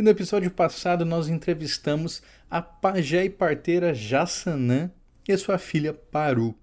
[0.00, 4.90] E no episódio passado nós entrevistamos a pajé e parteira Jassanã
[5.28, 6.54] e sua filha Paru.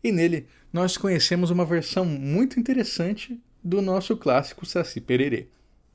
[0.00, 5.48] E nele nós conhecemos uma versão muito interessante do nosso clássico Saci Pererê.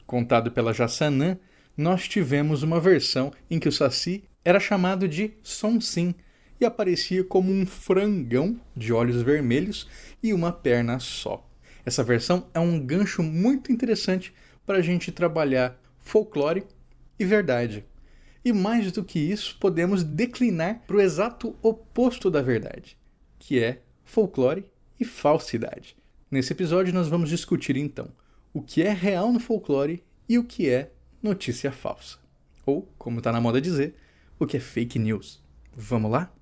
[0.05, 1.37] Contado pela Jassanã,
[1.77, 6.13] nós tivemos uma versão em que o Saci era chamado de Sonsim
[6.59, 9.87] e aparecia como um frangão de olhos vermelhos
[10.21, 11.49] e uma perna só.
[11.85, 14.33] Essa versão é um gancho muito interessante
[14.65, 16.65] para a gente trabalhar folclore
[17.17, 17.85] e verdade.
[18.45, 22.97] E mais do que isso, podemos declinar para o exato oposto da verdade,
[23.39, 24.65] que é folclore
[24.99, 25.95] e falsidade.
[26.29, 28.09] Nesse episódio, nós vamos discutir então
[28.53, 32.17] o que é real no folclore e o que é notícia falsa.
[32.65, 33.95] Ou, como está na moda dizer,
[34.39, 35.41] o que é fake news.
[35.75, 36.33] Vamos lá?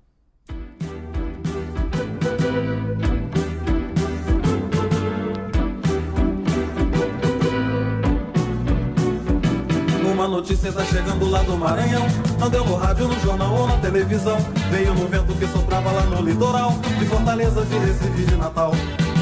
[10.42, 12.04] Notícia tá chegando lá do Maranhão.
[12.40, 14.36] Não deu no rádio, no jornal ou na televisão.
[14.72, 18.72] Veio no vento que soprava lá no litoral De Fortaleza, de Recife, de Natal.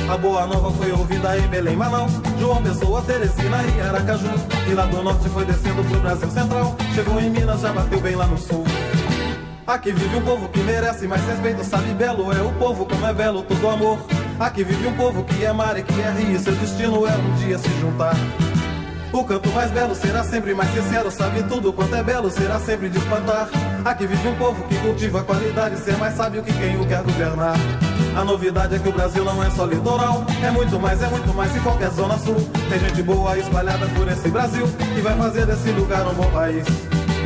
[0.09, 4.31] A boa nova foi ouvida em Belém, Manaus João Pessoa, Teresina e Aracaju.
[4.67, 6.75] E lá do norte foi descendo pro Brasil Central.
[6.95, 8.65] Chegou em Minas, já bateu bem lá no sul.
[9.67, 13.13] Aqui vive um povo que merece mais respeito Sabe belo é o povo, como é
[13.13, 13.99] belo todo amor.
[14.39, 17.35] Aqui vive um povo que é mar e que é rio Seu destino é um
[17.35, 18.17] dia se juntar
[19.13, 22.89] o canto mais belo será sempre mais sincero, sabe tudo quanto é belo, será sempre
[22.89, 23.49] de espantar.
[23.85, 27.03] Aqui vive um povo que cultiva a qualidade, ser mais sábio que quem o quer
[27.03, 27.57] governar.
[28.17, 31.33] A novidade é que o Brasil não é só litoral, é muito mais, é muito
[31.35, 32.37] mais em qualquer zona sul.
[32.69, 36.67] Tem gente boa espalhada por esse Brasil que vai fazer desse lugar um bom país.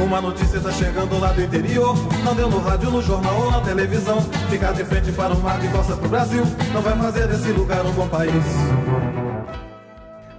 [0.01, 3.61] Uma notícia tá chegando lá do interior, não deu no rádio, no jornal ou na
[3.61, 4.21] televisão.
[4.51, 7.85] Ficar de frente para o mar de costa pro Brasil, não vai fazer desse lugar
[7.87, 9.24] um bom país.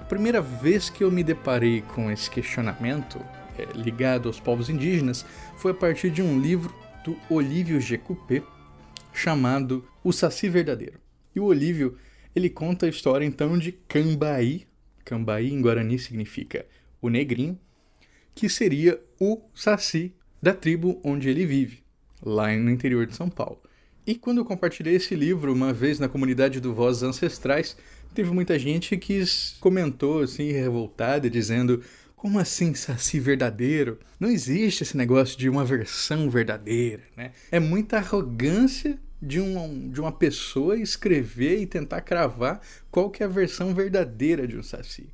[0.08, 3.20] Primeira vez que eu me deparei com esse questionamento
[3.58, 5.26] é, ligado aos povos indígenas
[5.58, 6.74] foi a partir de um livro
[7.04, 7.98] do Olívio G.
[7.98, 8.44] Coupé
[9.12, 11.00] chamado O Saci Verdadeiro.
[11.36, 11.98] E o Olívio
[12.36, 14.68] ele conta a história então de Cambaí,
[15.04, 16.68] Cambaí em Guarani significa
[17.02, 17.58] o negrinho,
[18.36, 21.82] que seria o Saci da tribo onde ele vive,
[22.24, 23.60] lá no interior de São Paulo.
[24.06, 27.76] E quando eu compartilhei esse livro uma vez na comunidade do Vozes Ancestrais,
[28.16, 29.24] teve muita gente que
[29.60, 31.84] comentou assim, revoltada, dizendo:
[32.16, 34.00] como assim saci verdadeiro?
[34.20, 37.32] Não existe esse negócio de uma versão verdadeira, né?
[37.52, 43.26] É muita arrogância de, um, de uma pessoa escrever e tentar cravar qual que é
[43.26, 45.10] a versão verdadeira de um saci.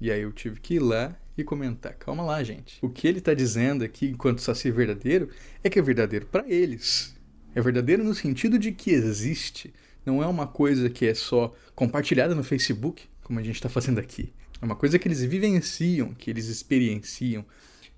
[0.00, 1.94] E aí eu tive que ir lá e comentar.
[1.94, 2.78] Calma lá, gente.
[2.82, 5.30] O que ele está dizendo aqui, enquanto saci verdadeiro,
[5.62, 7.14] é que é verdadeiro para eles.
[7.54, 9.72] É verdadeiro no sentido de que existe
[10.04, 13.98] não é uma coisa que é só compartilhada no Facebook, como a gente está fazendo
[13.98, 14.32] aqui.
[14.60, 17.44] É uma coisa que eles vivenciam, que eles experienciam.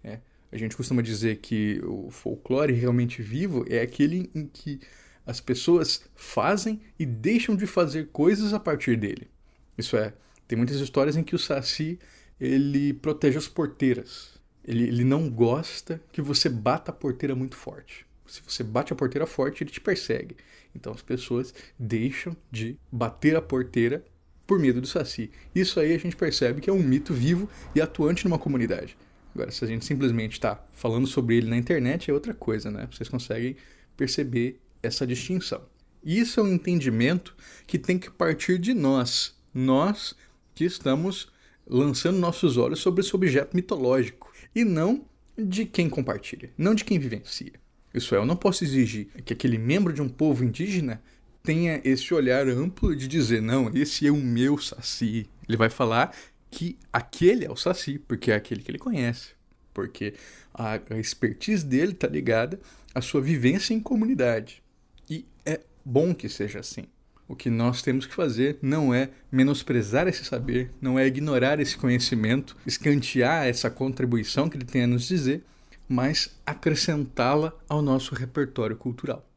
[0.03, 0.21] É.
[0.51, 4.81] A gente costuma dizer que o folclore realmente vivo é aquele em que
[5.27, 9.29] as pessoas fazem e deixam de fazer coisas a partir dele.
[9.77, 10.15] Isso é,
[10.47, 11.99] tem muitas histórias em que o Saci
[12.41, 14.41] ele protege as porteiras.
[14.65, 18.07] Ele, ele não gosta que você bata a porteira muito forte.
[18.29, 20.37] Se você bate a porteira forte, ele te persegue.
[20.75, 24.05] Então as pessoas deixam de bater a porteira
[24.47, 25.31] por medo do saci.
[25.55, 28.97] Isso aí a gente percebe que é um mito vivo e atuante numa comunidade.
[29.35, 32.89] Agora, se a gente simplesmente está falando sobre ele na internet, é outra coisa, né?
[32.91, 33.57] Vocês conseguem
[33.97, 35.63] perceber essa distinção.
[36.03, 37.35] Isso é um entendimento
[37.67, 39.35] que tem que partir de nós.
[39.53, 40.15] Nós
[40.55, 41.29] que estamos
[41.67, 44.33] lançando nossos olhos sobre esse objeto mitológico.
[44.55, 45.05] E não
[45.37, 47.53] de quem compartilha, não de quem vivencia.
[47.93, 51.03] Isso é, eu não posso exigir que aquele membro de um povo indígena
[51.43, 55.27] tenha esse olhar amplo de dizer, não, esse é o meu saci.
[55.49, 56.15] Ele vai falar
[56.51, 59.29] que aquele é o saci, porque é aquele que ele conhece.
[59.73, 60.15] Porque
[60.53, 62.59] a, a expertise dele está ligada
[62.95, 64.63] à sua vivência em comunidade.
[65.09, 66.85] E é bom que seja assim.
[67.29, 71.77] O que nós temos que fazer não é menosprezar esse saber, não é ignorar esse
[71.77, 75.43] conhecimento, escantear essa contribuição que ele tem a nos dizer,
[75.89, 79.29] mas acrescentá-la ao nosso repertório cultural.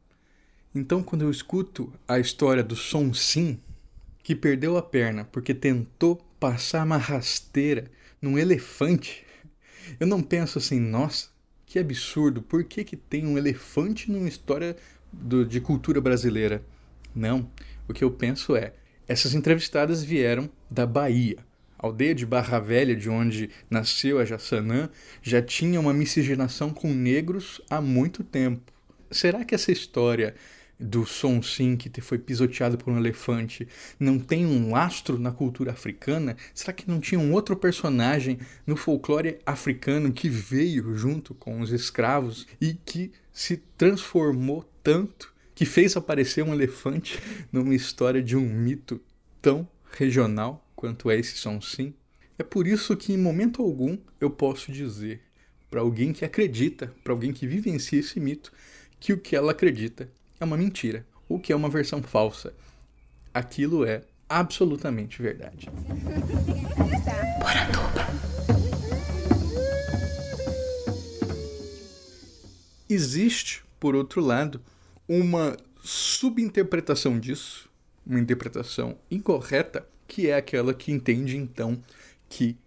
[0.74, 3.60] Então, quando eu escuto a história do Som Sim,
[4.22, 9.24] que perdeu a perna porque tentou passar uma rasteira num elefante,
[9.98, 11.28] eu não penso assim, nossa,
[11.66, 14.76] que absurdo, por que, que tem um elefante numa história
[15.12, 16.62] do, de cultura brasileira?
[17.14, 17.50] Não,
[17.88, 18.74] o que eu penso é,
[19.08, 21.38] essas entrevistadas vieram da Bahia.
[21.82, 24.90] Aldeia de Barra Velha, de onde nasceu a Jassanã,
[25.22, 28.70] já tinha uma miscigenação com negros há muito tempo.
[29.10, 30.34] Será que essa história
[30.78, 33.66] do Som Sim que foi pisoteado por um elefante
[33.98, 36.36] não tem um lastro na cultura africana?
[36.54, 41.72] Será que não tinha um outro personagem no folclore africano que veio junto com os
[41.72, 47.18] escravos e que se transformou tanto que fez aparecer um elefante
[47.50, 49.00] numa história de um mito
[49.40, 51.92] tão regional quanto é esse som sim.
[52.38, 55.20] É por isso que em momento algum eu posso dizer
[55.70, 58.50] para alguém que acredita, para alguém que vivencia esse mito,
[58.98, 60.10] que o que ela acredita
[60.40, 62.54] é uma mentira, ou que é uma versão falsa.
[63.34, 65.68] Aquilo é absolutamente verdade.
[72.88, 74.62] Existe, por outro lado,
[75.06, 77.68] uma subinterpretação disso,
[78.06, 81.80] uma interpretação incorreta, que é aquela que entende então
[82.28, 82.58] que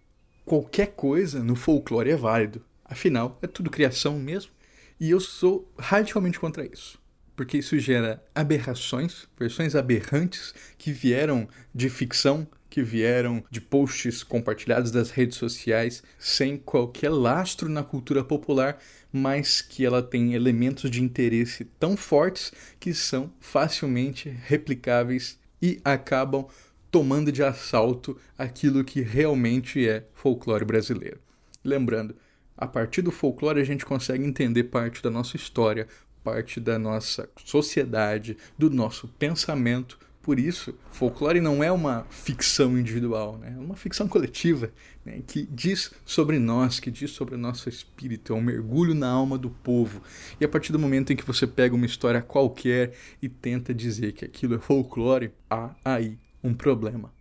[0.46, 2.64] qualquer coisa no folclore é válido.
[2.82, 4.50] Afinal, é tudo criação mesmo.
[4.98, 6.98] E eu sou radicalmente contra isso.
[7.36, 14.90] Porque isso gera aberrações, versões aberrantes que vieram de ficção, que vieram de posts compartilhados
[14.90, 18.78] das redes sociais sem qualquer lastro na cultura popular,
[19.12, 26.46] mas que ela tem elementos de interesse tão fortes que são facilmente replicáveis e acabam
[26.94, 31.18] tomando de assalto aquilo que realmente é folclore brasileiro.
[31.64, 32.14] Lembrando,
[32.56, 35.88] a partir do folclore a gente consegue entender parte da nossa história,
[36.22, 43.38] parte da nossa sociedade, do nosso pensamento, por isso, folclore não é uma ficção individual,
[43.38, 43.56] né?
[43.56, 44.70] é uma ficção coletiva
[45.04, 45.20] né?
[45.26, 49.36] que diz sobre nós, que diz sobre o nosso espírito, é um mergulho na alma
[49.36, 50.00] do povo.
[50.40, 54.12] E a partir do momento em que você pega uma história qualquer e tenta dizer
[54.12, 57.12] que aquilo é folclore, há aí um problema.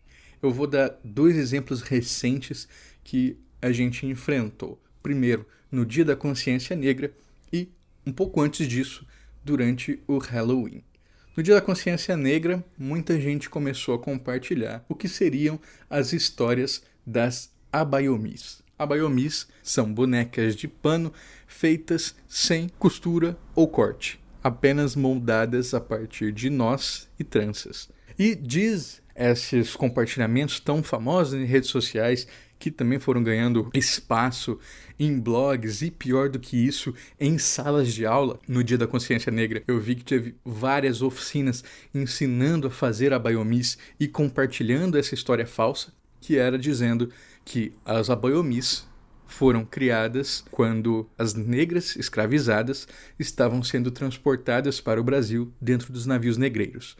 [0.42, 2.68] Eu vou dar dois exemplos recentes
[3.02, 4.78] que a gente enfrentou.
[5.02, 7.14] Primeiro, no Dia da Consciência Negra
[7.52, 7.70] e,
[8.06, 9.08] um pouco antes disso,
[9.44, 10.84] durante o Halloween.
[11.36, 15.60] No Dia da Consciência Negra, muita gente começou a compartilhar o que seriam
[15.90, 18.62] as histórias das abaiomis.
[18.78, 21.14] Abaiomis são bonecas de pano
[21.48, 27.90] feitas sem costura ou corte, apenas moldadas a partir de nós e tranças.
[28.18, 32.27] E diz esses compartilhamentos tão famosos em redes sociais
[32.63, 34.57] que também foram ganhando espaço
[34.98, 38.39] em blogs e pior do que isso, em salas de aula.
[38.48, 41.62] No Dia da Consciência Negra, eu vi que teve várias oficinas
[41.94, 47.09] ensinando a fazer a Baiomis e compartilhando essa história falsa, que era dizendo
[47.44, 48.88] que as abaiomis
[49.27, 52.88] foram criadas quando as negras escravizadas
[53.19, 56.95] estavam sendo transportadas para o Brasil dentro dos navios negreiros.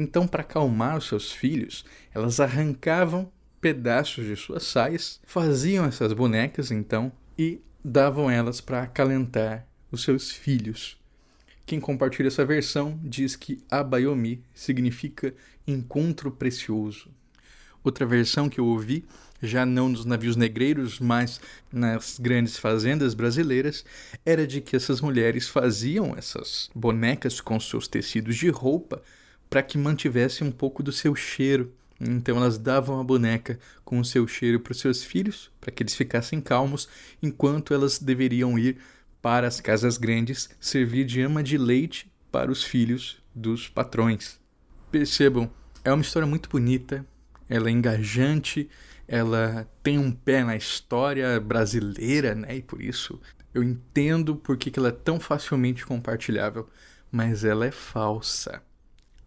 [0.00, 3.30] Então, para acalmar os seus filhos, elas arrancavam
[3.60, 10.30] pedaços de suas saias, faziam essas bonecas então e davam elas para acalentar os seus
[10.30, 10.98] filhos.
[11.66, 15.34] Quem compartilha essa versão diz que Abayomi significa
[15.66, 17.10] encontro precioso.
[17.84, 19.04] Outra versão que eu ouvi,
[19.42, 23.84] já não nos navios negreiros, mas nas grandes fazendas brasileiras,
[24.24, 29.02] era de que essas mulheres faziam essas bonecas com seus tecidos de roupa
[29.50, 34.04] para que mantivesse um pouco do seu cheiro então elas davam a boneca com o
[34.04, 36.88] seu cheiro para os seus filhos, para que eles ficassem calmos,
[37.22, 38.78] enquanto elas deveriam ir
[39.20, 44.40] para as casas grandes servir de ama de leite para os filhos dos patrões.
[44.90, 45.50] Percebam,
[45.84, 47.04] é uma história muito bonita,
[47.48, 48.70] ela é engajante,
[49.06, 52.56] ela tem um pé na história brasileira, né?
[52.56, 53.20] E por isso
[53.52, 56.66] eu entendo por que ela é tão facilmente compartilhável,
[57.10, 58.62] mas ela é falsa.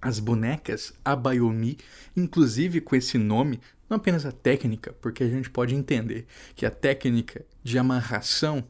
[0.04, 1.78] As bonecas Abayomi,
[2.14, 6.70] inclusive com esse nome, não apenas a técnica, porque a gente pode entender que a
[6.70, 8.66] técnica de amarração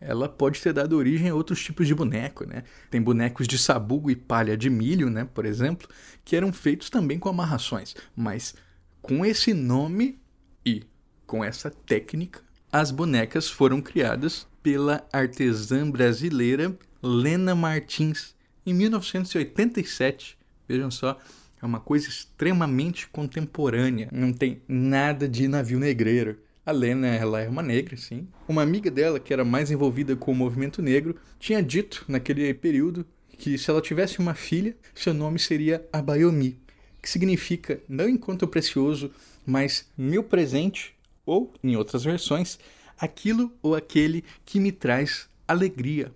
[0.00, 2.64] ela pode ter dado origem a outros tipos de boneco, né?
[2.90, 5.88] Tem bonecos de sabugo e palha de milho, né, por exemplo,
[6.24, 8.52] que eram feitos também com amarrações, mas
[9.00, 10.18] com esse nome
[10.66, 10.82] e
[11.24, 12.40] com essa técnica,
[12.72, 18.34] as bonecas foram criadas pela artesã brasileira Lena Martins
[18.66, 20.41] em 1987
[20.72, 21.18] Vejam só,
[21.60, 24.08] é uma coisa extremamente contemporânea.
[24.10, 26.38] Não tem nada de navio negreiro.
[26.64, 28.26] A Lena, ela é uma negra, sim.
[28.48, 33.04] Uma amiga dela, que era mais envolvida com o movimento negro, tinha dito naquele período
[33.36, 36.58] que se ela tivesse uma filha, seu nome seria Abayomi,
[37.02, 39.10] que significa não enquanto precioso,
[39.44, 40.94] mas meu presente,
[41.26, 42.58] ou, em outras versões,
[42.98, 46.10] aquilo ou aquele que me traz alegria.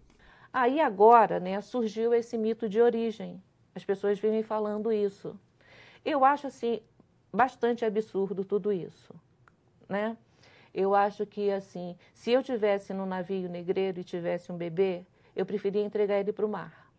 [0.51, 3.43] Aí agora, né, surgiu esse mito de origem.
[3.77, 5.39] As pessoas vivem falando isso.
[6.03, 6.81] Eu acho assim
[7.31, 9.15] bastante absurdo tudo isso,
[9.87, 10.17] né?
[10.73, 15.05] Eu acho que assim, se eu tivesse no navio negreiro e tivesse um bebê,
[15.35, 16.91] eu preferia entregar ele para o mar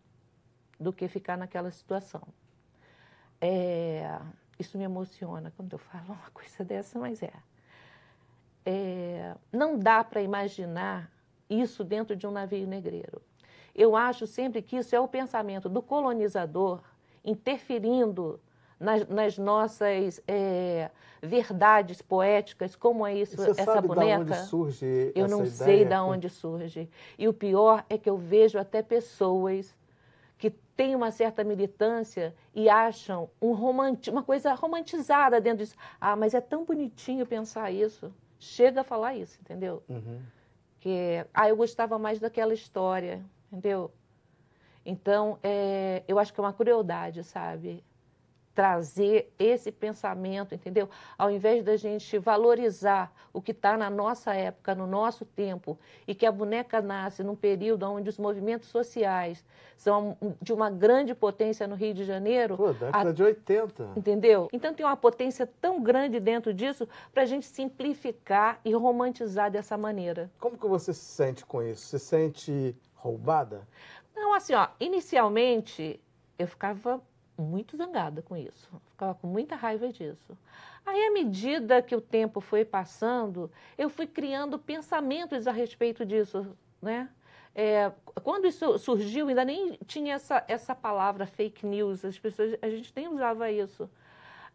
[0.78, 2.22] do que ficar naquela situação.
[3.40, 4.16] É,
[4.56, 7.32] isso me emociona quando eu falo uma coisa dessa, mas é.
[8.64, 11.10] é não dá para imaginar
[11.50, 13.20] isso dentro de um navio negreiro.
[13.78, 16.80] Eu acho sempre que isso é o pensamento do colonizador
[17.24, 18.40] interferindo
[18.78, 20.90] nas, nas nossas é,
[21.22, 24.24] verdades poéticas, como é isso, Você essa sabe boneca.
[24.24, 25.50] Da onde surge eu não ideia?
[25.52, 26.90] sei de onde surge.
[27.16, 29.76] E o pior é que eu vejo até pessoas
[30.36, 35.76] que têm uma certa militância e acham um romanti uma coisa romantizada dentro disso.
[36.00, 38.12] Ah, mas é tão bonitinho pensar isso.
[38.40, 39.84] Chega a falar isso, entendeu?
[39.88, 40.20] Uhum.
[40.80, 43.90] Que, ah, eu gostava mais daquela história entendeu?
[44.84, 47.84] Então, é, eu acho que é uma crueldade, sabe?
[48.54, 50.88] Trazer esse pensamento, entendeu?
[51.16, 56.14] Ao invés da gente valorizar o que está na nossa época, no nosso tempo, e
[56.14, 59.44] que a boneca nasce num período onde os movimentos sociais
[59.76, 62.56] são de uma grande potência no Rio de Janeiro.
[62.56, 63.12] Pô, década a...
[63.12, 63.90] de 80.
[63.94, 64.48] Entendeu?
[64.52, 69.76] Então tem uma potência tão grande dentro disso para a gente simplificar e romantizar dessa
[69.76, 70.30] maneira.
[70.40, 71.86] Como que você se sente com isso?
[71.86, 73.66] Você sente roubada?
[74.14, 76.00] Não, assim, ó, inicialmente
[76.38, 77.00] eu ficava
[77.36, 80.36] muito zangada com isso, ficava com muita raiva disso.
[80.84, 86.56] Aí, à medida que o tempo foi passando, eu fui criando pensamentos a respeito disso,
[86.80, 87.08] né?
[87.54, 87.90] É,
[88.22, 92.92] quando isso surgiu, ainda nem tinha essa, essa palavra fake news, as pessoas, a gente
[92.94, 93.90] nem usava isso.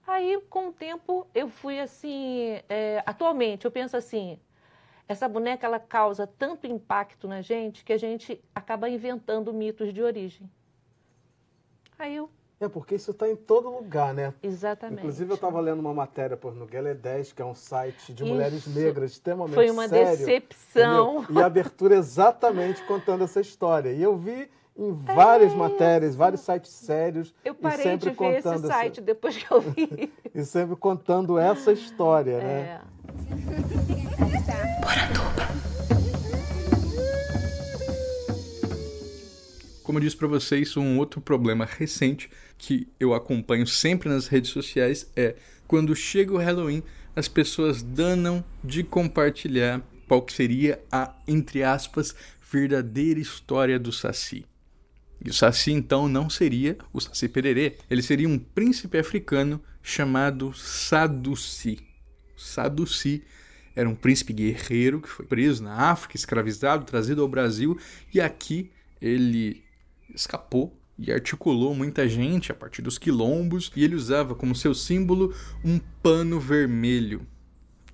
[0.05, 2.59] Aí, com o tempo, eu fui assim.
[2.67, 4.39] É, atualmente, eu penso assim:
[5.07, 10.01] essa boneca ela causa tanto impacto na gente que a gente acaba inventando mitos de
[10.01, 10.49] origem.
[11.99, 12.29] Aí eu.
[12.59, 14.33] É, porque isso está em todo lugar, né?
[14.41, 14.99] Exatamente.
[14.99, 18.23] Inclusive, eu estava lendo uma matéria por no Guelé 10, que é um site de
[18.23, 21.23] mulheres Isso negras extremamente Foi uma sério, decepção.
[21.23, 21.35] entendeu?
[21.37, 23.91] E a abertura exatamente contando essa história.
[23.91, 27.35] E eu vi em várias É matérias, vários sites sérios.
[27.43, 30.13] Eu parei sempre de ver esse contando essa- site depois que eu vi.
[30.33, 32.81] E sempre contando essa história, né?
[39.83, 44.49] Como eu disse para vocês, um outro problema recente que eu acompanho sempre nas redes
[44.49, 45.35] sociais é
[45.67, 46.81] quando chega o Halloween,
[47.15, 52.15] as pessoas danam de compartilhar qual que seria a, entre aspas,
[52.49, 54.45] verdadeira história do Saci.
[55.23, 60.53] E o Saci então não seria o Saci Pererê, ele seria um príncipe africano chamado
[60.53, 61.79] Saduci.
[62.37, 63.23] Saduci
[63.75, 67.77] era um príncipe guerreiro que foi preso na África, escravizado, trazido ao Brasil
[68.13, 68.71] e aqui
[69.01, 69.63] ele
[70.13, 75.33] escapou e articulou muita gente a partir dos quilombos e ele usava como seu símbolo
[75.63, 77.25] um pano vermelho,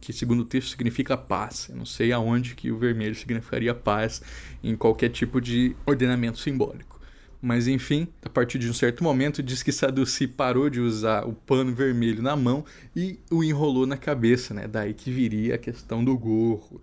[0.01, 1.67] que segundo o texto significa paz.
[1.69, 4.21] Eu não sei aonde que o vermelho significaria paz
[4.63, 6.99] em qualquer tipo de ordenamento simbólico.
[7.41, 11.33] Mas enfim, a partir de um certo momento diz que Saduci parou de usar o
[11.33, 14.67] pano vermelho na mão e o enrolou na cabeça, né?
[14.67, 16.81] Daí que viria a questão do gorro.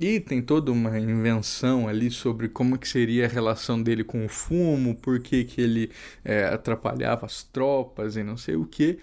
[0.00, 4.28] E tem toda uma invenção ali sobre como que seria a relação dele com o
[4.28, 5.90] fumo, por que, que ele
[6.24, 8.98] é, atrapalhava as tropas e não sei o que.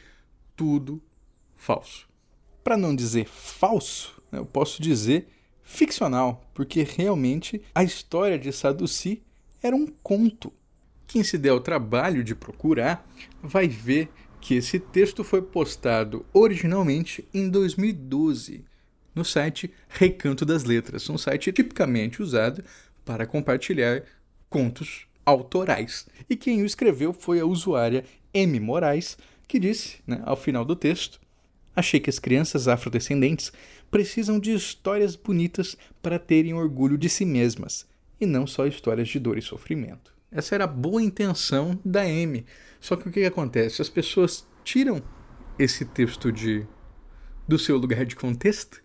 [0.55, 1.01] Tudo
[1.55, 2.07] falso.
[2.63, 5.27] Para não dizer falso, né, eu posso dizer
[5.63, 9.21] ficcional, porque realmente a história de Saduci
[9.61, 10.51] era um conto.
[11.07, 13.07] Quem se der o trabalho de procurar
[13.41, 14.09] vai ver
[14.41, 18.65] que esse texto foi postado originalmente em 2012
[19.13, 22.63] no site Recanto das Letras, um site tipicamente usado
[23.03, 24.03] para compartilhar
[24.49, 26.07] contos autorais.
[26.29, 28.59] E quem o escreveu foi a usuária M.
[28.59, 31.19] Moraes, que disse, né, ao final do texto:
[31.75, 33.51] Achei que as crianças afrodescendentes
[33.89, 37.87] precisam de histórias bonitas para terem orgulho de si mesmas,
[38.19, 40.13] e não só histórias de dor e sofrimento.
[40.31, 42.45] Essa era a boa intenção da M.
[42.79, 43.81] Só que o que acontece?
[43.81, 45.01] As pessoas tiram
[45.57, 46.65] esse texto de
[47.47, 48.79] do seu lugar de contexto,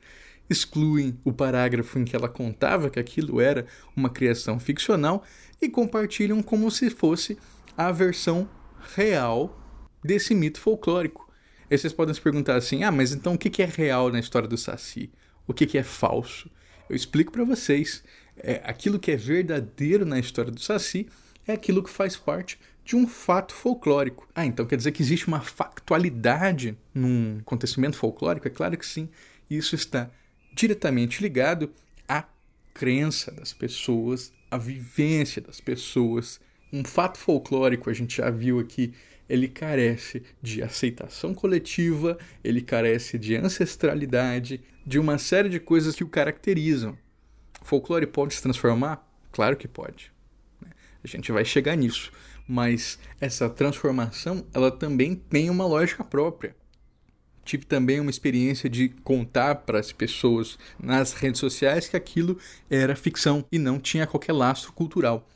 [0.48, 5.24] excluem o parágrafo em que ela contava que aquilo era uma criação ficcional
[5.60, 7.38] e compartilham como se fosse
[7.76, 8.48] a versão
[8.94, 9.58] real
[10.02, 11.32] desse mito folclórico.
[11.70, 14.48] Aí vocês podem se perguntar assim: ah, mas então o que é real na história
[14.48, 15.10] do Saci?
[15.46, 16.50] O que é falso?
[16.88, 18.02] Eu explico para vocês.
[18.36, 21.08] É, aquilo que é verdadeiro na história do Saci
[21.46, 24.28] é aquilo que faz parte de um fato folclórico.
[24.34, 28.46] Ah, então quer dizer que existe uma factualidade num acontecimento folclórico?
[28.46, 29.08] É claro que sim.
[29.48, 30.10] Isso está
[30.54, 31.70] diretamente ligado
[32.08, 32.24] à
[32.72, 36.40] crença das pessoas, a vivência das pessoas.
[36.72, 38.92] Um fato folclórico, a gente já viu aqui,
[39.28, 46.04] ele carece de aceitação coletiva, ele carece de ancestralidade, de uma série de coisas que
[46.04, 46.96] o caracterizam.
[47.60, 49.08] O folclore pode se transformar?
[49.32, 50.12] Claro que pode.
[50.60, 50.70] Né?
[51.02, 52.12] A gente vai chegar nisso.
[52.46, 56.54] Mas essa transformação, ela também tem uma lógica própria.
[57.44, 62.38] Tive também uma experiência de contar para as pessoas nas redes sociais que aquilo
[62.70, 65.28] era ficção e não tinha qualquer lastro cultural.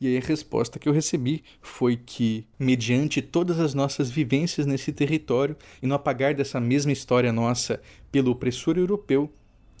[0.00, 4.92] E aí a resposta que eu recebi foi que, mediante todas as nossas vivências nesse
[4.92, 9.32] território e no apagar dessa mesma história nossa pelo opressor europeu,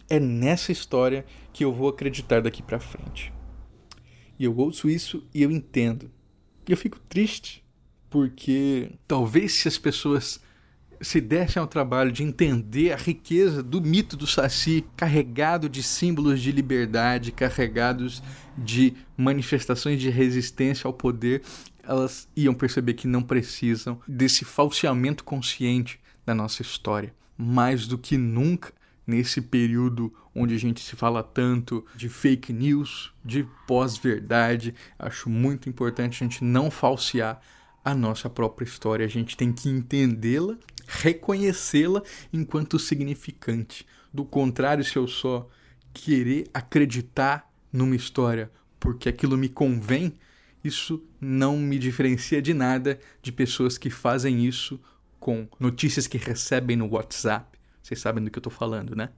[0.08, 3.32] é nessa história que eu vou acreditar daqui para frente.
[4.38, 6.08] E eu ouço isso e eu entendo.
[6.68, 7.64] E eu fico triste,
[8.08, 10.40] porque talvez se as pessoas
[11.02, 16.40] se dessem ao trabalho de entender a riqueza do mito do Saci, carregado de símbolos
[16.40, 18.22] de liberdade, carregados
[18.56, 21.42] de manifestações de resistência ao poder,
[21.82, 27.12] elas iam perceber que não precisam desse falseamento consciente da nossa história.
[27.36, 28.72] Mais do que nunca,
[29.04, 35.68] nesse período onde a gente se fala tanto de fake news, de pós-verdade, acho muito
[35.68, 37.40] importante a gente não falsear
[37.84, 39.04] a nossa própria história.
[39.04, 40.56] A gente tem que entendê-la
[40.86, 43.86] reconhecê-la enquanto significante.
[44.12, 45.48] Do contrário, se eu só
[45.92, 50.14] querer acreditar numa história porque aquilo me convém,
[50.64, 54.80] isso não me diferencia de nada de pessoas que fazem isso
[55.18, 57.58] com notícias que recebem no WhatsApp.
[57.82, 59.10] Vocês sabem do que eu estou falando, né?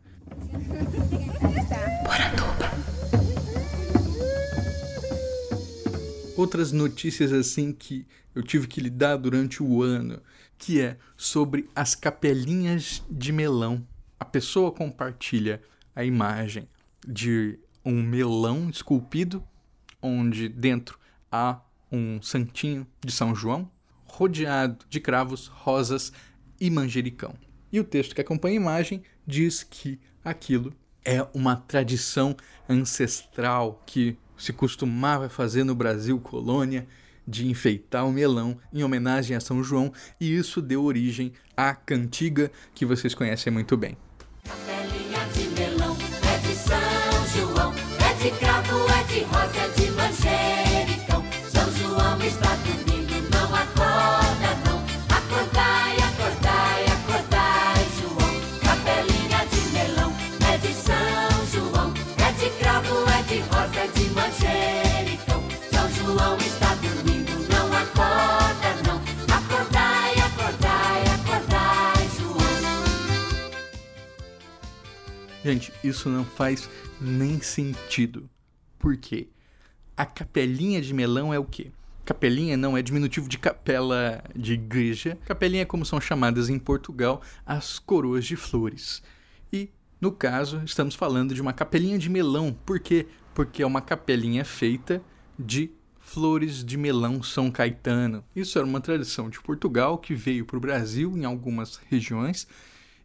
[6.37, 10.21] Outras notícias assim que eu tive que lidar durante o ano
[10.59, 13.87] que é sobre as capelinhas de melão.
[14.19, 15.61] A pessoa compartilha
[15.95, 16.69] a imagem
[17.07, 19.45] de um melão esculpido,
[20.01, 20.99] onde dentro
[21.31, 23.71] há um santinho de São João,
[24.05, 26.13] rodeado de cravos, rosas
[26.61, 27.35] e manjericão.
[27.73, 30.73] E o texto que acompanha a imagem diz que aquilo
[31.05, 32.37] é uma tradição
[32.69, 36.87] ancestral que se costumava fazer no Brasil colônia
[37.27, 42.51] de enfeitar o melão em homenagem a São João, e isso deu origem à cantiga
[42.75, 43.97] que vocês conhecem muito bem.
[44.45, 49.91] Capelinha de melão, é de São João, é de cravo, é de rosa, é de
[49.93, 51.25] manjericão.
[51.51, 52.64] São João está
[75.45, 78.31] Gente, isso não faz nem sentido.
[78.79, 79.29] Por quê?
[79.95, 81.71] A capelinha de melão é o quê?
[82.03, 85.19] Capelinha não é diminutivo de capela de igreja.
[85.27, 89.03] Capelinha é como são chamadas em Portugal as coroas de flores.
[89.53, 89.69] E,
[90.01, 92.57] no caso, estamos falando de uma capelinha de melão.
[92.65, 93.07] Por quê?
[93.35, 95.03] Porque é uma capelinha feita
[95.39, 98.25] de flores de melão São Caetano.
[98.35, 102.49] Isso era uma tradição de Portugal que veio para o Brasil em algumas regiões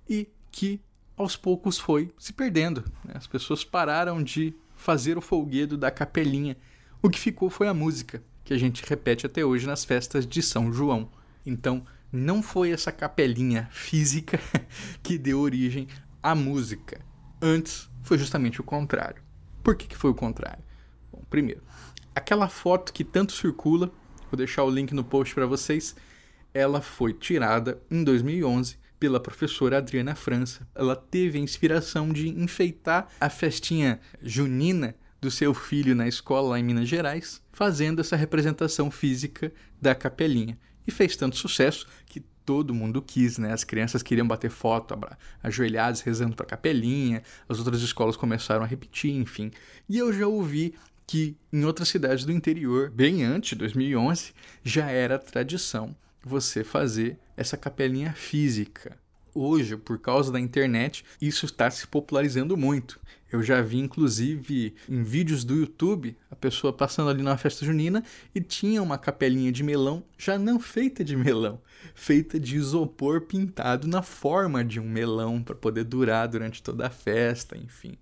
[0.09, 0.79] e que
[1.21, 2.83] aos poucos foi se perdendo.
[3.03, 3.13] né?
[3.15, 6.55] As pessoas pararam de fazer o folguedo da capelinha.
[7.01, 10.41] O que ficou foi a música, que a gente repete até hoje nas festas de
[10.41, 11.11] São João.
[11.45, 14.39] Então, não foi essa capelinha física
[15.03, 15.87] que deu origem
[16.23, 17.01] à música.
[17.41, 19.21] Antes, foi justamente o contrário.
[19.61, 20.63] Por que, que foi o contrário?
[21.11, 21.61] Bom, primeiro,
[22.15, 23.91] aquela foto que tanto circula,
[24.31, 25.95] vou deixar o link no post para vocês,
[26.53, 30.67] ela foi tirada em 2011 pela professora Adriana França.
[30.75, 36.59] Ela teve a inspiração de enfeitar a festinha junina do seu filho na escola lá
[36.59, 40.57] em Minas Gerais, fazendo essa representação física da capelinha.
[40.87, 43.53] E fez tanto sucesso que todo mundo quis, né?
[43.53, 44.97] As crianças queriam bater foto,
[45.43, 49.51] ajoelhadas, rezando para a capelinha, as outras escolas começaram a repetir, enfim.
[49.87, 50.73] E eu já ouvi
[51.05, 54.31] que em outras cidades do interior, bem antes de 2011,
[54.63, 58.97] já era tradição você fazer essa capelinha física.
[59.33, 62.99] Hoje, por causa da internet, isso está se popularizando muito.
[63.31, 68.03] Eu já vi, inclusive, em vídeos do YouTube, a pessoa passando ali numa festa junina
[68.33, 71.61] e tinha uma capelinha de melão, já não feita de melão,
[71.93, 76.89] feita de isopor pintado na forma de um melão para poder durar durante toda a
[76.89, 77.97] festa, enfim.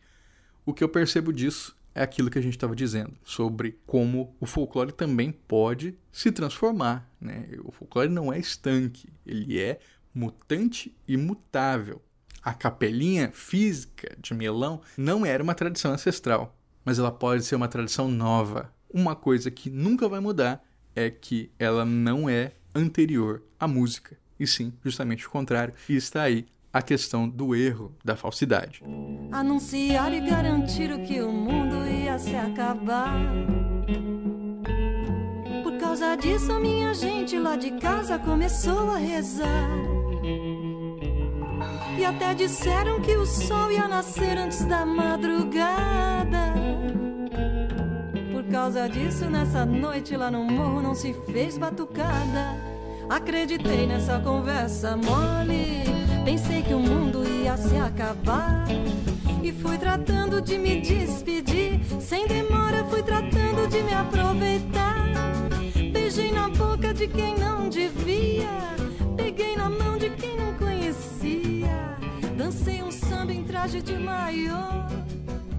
[0.66, 4.46] O que eu percebo disso é aquilo que a gente estava dizendo sobre como o
[4.46, 7.10] folclore também pode se transformar.
[7.20, 7.48] Né?
[7.64, 9.80] O folclore não é estanque, ele é
[10.14, 12.00] mutante e mutável.
[12.44, 16.56] A capelinha física de melão não era uma tradição ancestral,
[16.86, 18.72] mas ela pode ser uma tradição nova.
[18.90, 20.64] Uma coisa que nunca vai mudar
[20.96, 25.74] é que ela não é anterior à música, e sim, justamente o contrário.
[25.90, 26.46] E está aí
[26.78, 28.84] a questão do erro, da falsidade.
[29.32, 33.18] Anunciar e garantir que o mundo ia se acabar.
[35.64, 39.70] Por causa disso, minha gente lá de casa começou a rezar.
[41.98, 46.54] E até disseram que o sol ia nascer antes da madrugada.
[48.32, 52.56] Por causa disso, nessa noite lá no morro não se fez batucada.
[53.10, 56.07] Acreditei nessa conversa mole.
[56.28, 58.66] Pensei que o mundo ia se acabar.
[59.42, 61.80] E fui tratando de me despedir.
[62.02, 65.06] Sem demora, fui tratando de me aproveitar.
[65.94, 68.50] Beijei na boca de quem não devia.
[69.16, 71.96] Peguei na mão de quem não conhecia.
[72.38, 74.86] Dancei um samba em traje de maior.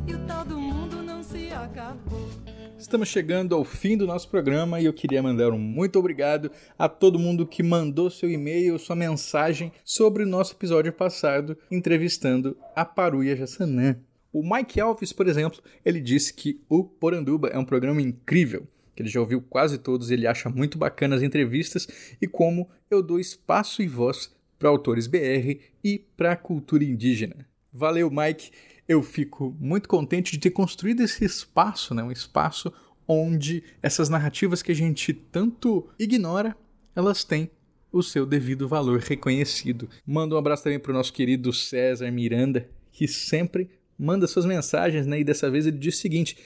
[0.07, 2.48] E o tal do mundo não se acabou.
[2.79, 6.89] Estamos chegando ao fim do nosso programa e eu queria mandar um muito obrigado a
[6.89, 12.85] todo mundo que mandou seu e-mail, sua mensagem sobre o nosso episódio passado entrevistando a
[12.85, 13.99] Paruia Jassanã.
[14.33, 18.65] O Mike Alves, por exemplo, ele disse que o Poranduba é um programa incrível,
[18.95, 21.89] que ele já ouviu quase todos, ele acha muito bacana as entrevistas
[22.23, 27.45] e como eu dou espaço e voz para autores BR e para a cultura indígena.
[27.73, 28.51] Valeu, Mike!
[28.89, 32.03] Eu fico muito contente de ter construído esse espaço, né?
[32.03, 32.73] um espaço
[33.07, 36.57] onde essas narrativas que a gente tanto ignora,
[36.97, 37.51] elas têm
[37.93, 39.89] o seu devido valor reconhecido.
[40.07, 45.07] Mando um abraço também para o nosso querido César Miranda, que sempre manda suas mensagens,
[45.07, 45.21] né?
[45.21, 46.37] E dessa vez ele diz o seguinte: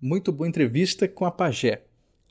[0.00, 1.82] muito boa entrevista com a Pajé.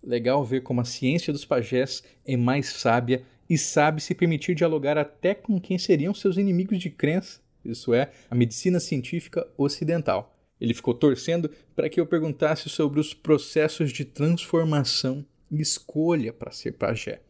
[0.03, 4.97] Legal ver como a ciência dos pajés é mais sábia e sabe se permitir dialogar
[4.97, 10.35] até com quem seriam seus inimigos de crença isso é, a medicina científica ocidental.
[10.59, 16.51] Ele ficou torcendo para que eu perguntasse sobre os processos de transformação e escolha para
[16.51, 17.21] ser pajé.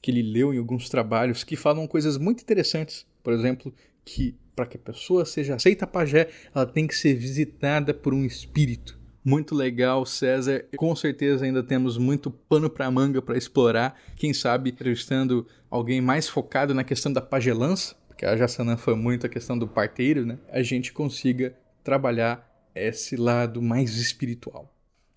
[0.00, 3.06] Que ele leu em alguns trabalhos que falam coisas muito interessantes.
[3.22, 3.74] Por exemplo,
[4.04, 8.24] que para que a pessoa seja aceita pajé, ela tem que ser visitada por um
[8.24, 8.98] espírito.
[9.24, 10.66] Muito legal, César.
[10.76, 13.98] Com certeza ainda temos muito pano para manga para explorar.
[14.16, 19.26] Quem sabe entrevistando alguém mais focado na questão da pagelança, porque a Jassanã foi muito
[19.26, 20.38] a questão do parteiro, né?
[20.48, 24.72] A gente consiga trabalhar esse lado mais espiritual.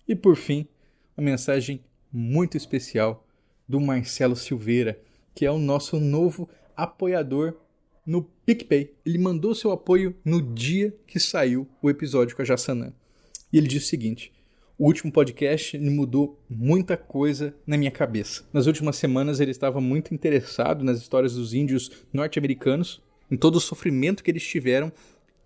[0.06, 0.66] E por fim,
[1.16, 1.80] uma mensagem
[2.12, 3.24] muito especial
[3.68, 5.00] do Marcelo Silveira,
[5.32, 7.54] que é o nosso novo apoiador
[8.04, 8.92] no PicPay.
[9.06, 12.92] Ele mandou seu apoio no dia que saiu o episódio com a Jassanã.
[13.52, 14.32] E ele disse o seguinte:
[14.78, 18.48] o último podcast mudou muita coisa na minha cabeça.
[18.52, 23.60] Nas últimas semanas ele estava muito interessado nas histórias dos índios norte-americanos, em todo o
[23.60, 24.92] sofrimento que eles tiveram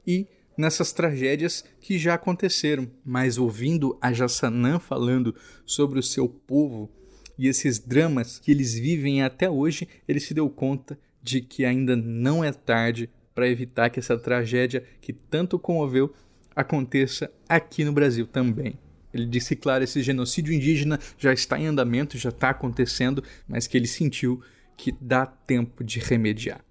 [0.07, 2.87] e nessas tragédias que já aconteceram.
[3.03, 6.90] Mas ouvindo a Jassanã falando sobre o seu povo
[7.38, 11.97] e esses dramas que eles vivem até hoje, ele se deu conta de que ainda
[11.97, 16.12] não é tarde para evitar que essa tragédia que tanto comoveu
[16.55, 18.79] aconteça aqui no Brasil também.
[19.12, 23.77] Ele disse, claro, esse genocídio indígena já está em andamento, já está acontecendo, mas que
[23.77, 24.42] ele sentiu
[24.77, 26.64] que dá tempo de remediar.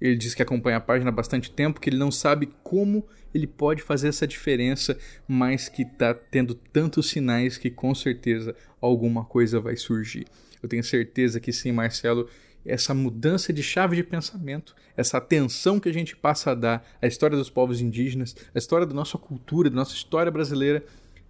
[0.00, 3.46] Ele diz que acompanha a página há bastante tempo, que ele não sabe como ele
[3.46, 9.58] pode fazer essa diferença, mas que está tendo tantos sinais que com certeza alguma coisa
[9.58, 10.26] vai surgir.
[10.62, 12.28] Eu tenho certeza que sim, Marcelo,
[12.64, 17.06] essa mudança de chave de pensamento, essa atenção que a gente passa a dar à
[17.06, 20.84] história dos povos indígenas, à história da nossa cultura, da nossa história brasileira,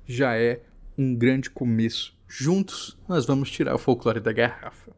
[0.07, 0.61] já é
[0.97, 2.17] um grande começo.
[2.29, 4.93] Juntos nós vamos tirar o folclore da garrafa.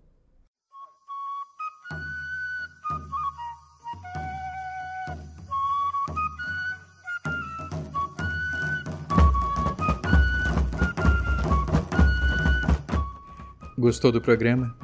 [13.78, 14.76] Gostou do programa?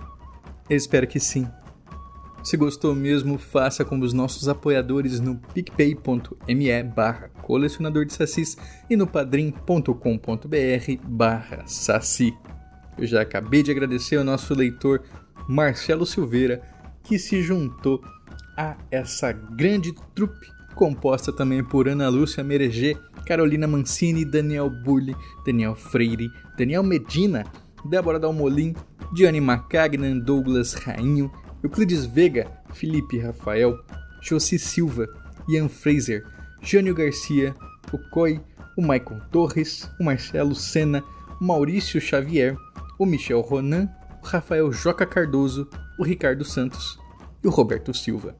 [0.70, 1.48] Eu espero que sim.
[2.44, 8.56] Se gostou mesmo, faça como os nossos apoiadores no picpay.me barra colecionador de sacis
[8.88, 9.88] e no padrim.com.br
[11.06, 12.34] barra saci.
[12.96, 15.02] Eu já acabei de agradecer ao nosso leitor
[15.46, 16.62] Marcelo Silveira,
[17.02, 18.02] que se juntou
[18.56, 25.74] a essa grande trupe, composta também por Ana Lúcia Mereger, Carolina Mancini, Daniel Bulli, Daniel
[25.74, 27.44] Freire, Daniel Medina,
[27.84, 28.74] Débora Dalmolin,
[29.14, 31.30] Diane Macagnan, Douglas Rainho,
[31.62, 33.78] Euclides Vega, Felipe Rafael,
[34.22, 35.06] Josi Silva,
[35.48, 36.24] Ian Fraser,
[36.64, 37.54] Jânio Garcia,
[37.92, 38.40] o Coy,
[38.76, 41.04] o Michael Torres, o Marcelo Senna,
[41.40, 42.56] o Maurício Xavier,
[42.98, 43.90] o Michel Ronan,
[44.22, 46.98] o Rafael Joca Cardoso, o Ricardo Santos
[47.42, 48.34] e o Roberto Silva.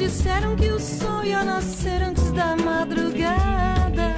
[0.01, 4.17] Disseram que o sol ia nascer antes da madrugada.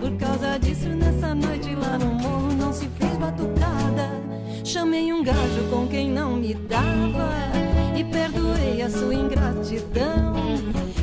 [0.00, 4.08] Por causa disso, nessa noite lá no morro não se fez batucada.
[4.64, 7.28] Chamei um gajo com quem não me dava
[7.94, 10.34] e perdoei a sua ingratidão.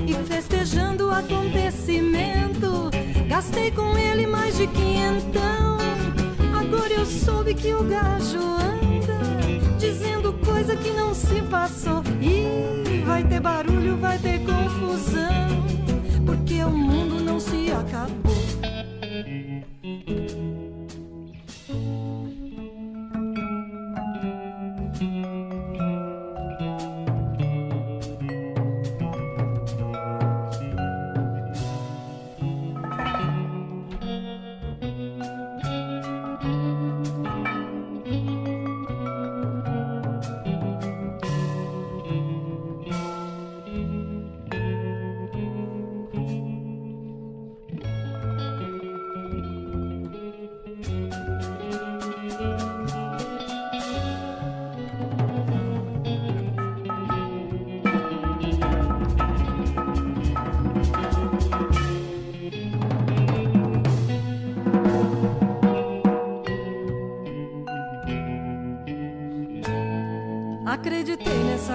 [0.08, 2.90] E festejando o acontecimento,
[3.30, 5.78] gastei com ele mais de quinhentão.
[6.60, 9.45] Agora eu soube que o gajo anda
[10.46, 12.04] coisa que não se passou.
[12.22, 15.66] E vai ter barulho, vai ter confusão,
[16.26, 18.25] porque o mundo não se acabou.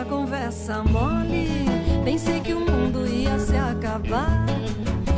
[0.08, 1.48] Conversa mole.
[2.04, 4.46] Pensei que o mundo ia se acabar.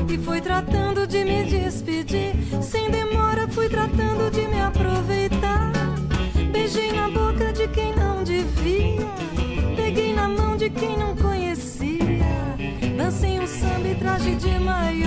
[0.08, 2.32] E fui tratando de me despedir.
[2.60, 5.72] Sem demora, fui tratando de me aproveitar.
[6.52, 9.06] Beijei na boca de quem não devia.
[9.76, 12.02] Peguei na mão de quem não conhecia.
[12.96, 15.01] Dancei um samba e traje de maior.